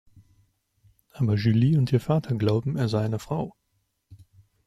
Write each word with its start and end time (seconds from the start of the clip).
Aber 1.11 1.35
Julie 1.35 1.77
und 1.77 1.91
ihr 1.93 1.99
Vater 1.99 2.33
glauben, 2.33 2.75
er 2.75 2.89
sei 2.89 3.05
eine 3.05 3.19
Frau. 3.19 3.55